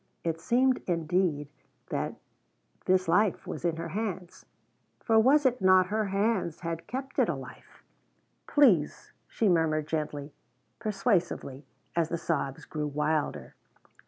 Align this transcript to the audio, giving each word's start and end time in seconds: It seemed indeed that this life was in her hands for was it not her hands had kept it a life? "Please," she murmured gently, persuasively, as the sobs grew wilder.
It 0.23 0.41
seemed 0.41 0.81
indeed 0.87 1.47
that 1.91 2.15
this 2.85 3.07
life 3.07 3.45
was 3.45 3.63
in 3.63 3.75
her 3.75 3.89
hands 3.89 4.47
for 4.99 5.19
was 5.19 5.45
it 5.45 5.61
not 5.61 5.85
her 5.93 6.05
hands 6.05 6.61
had 6.61 6.87
kept 6.87 7.19
it 7.19 7.29
a 7.29 7.35
life? 7.35 7.83
"Please," 8.47 9.11
she 9.27 9.47
murmured 9.47 9.85
gently, 9.87 10.33
persuasively, 10.79 11.65
as 11.95 12.09
the 12.09 12.17
sobs 12.17 12.65
grew 12.65 12.87
wilder. 12.87 13.53